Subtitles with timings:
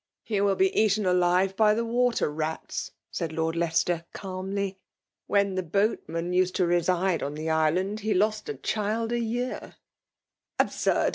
[0.11, 4.79] *' He will be eaten alive by the water rats !*' said Lord Leicester, calmly."
[5.27, 9.75] When the boatman used to reside on the island, he lost a child a year
[10.57, 11.09] Absurd!'